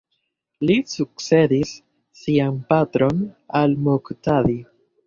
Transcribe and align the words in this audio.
Li 0.69 0.77
sukcedis 0.93 1.75
sian 2.23 2.59
patron 2.73 3.25
al-Muktadi. 3.63 4.63